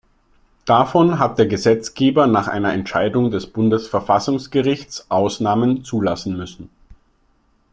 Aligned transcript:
Davon 0.65 1.19
hat 1.19 1.37
der 1.37 1.45
Gesetzgeber 1.45 2.25
nach 2.25 2.47
einer 2.47 2.73
Entscheidung 2.73 3.29
des 3.29 3.45
Bundesverfassungsgerichts 3.45 5.11
Ausnahmen 5.11 5.83
zulassen 5.83 6.35
müssen. 6.37 6.69